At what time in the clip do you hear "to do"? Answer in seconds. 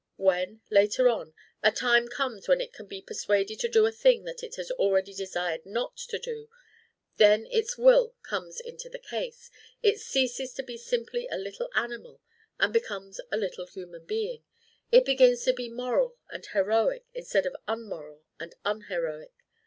3.59-3.85, 6.09-6.49